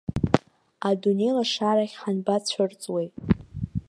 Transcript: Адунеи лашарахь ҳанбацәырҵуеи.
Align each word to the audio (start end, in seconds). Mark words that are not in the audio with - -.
Адунеи 0.89 1.31
лашарахь 1.35 1.95
ҳанбацәырҵуеи. 2.01 3.07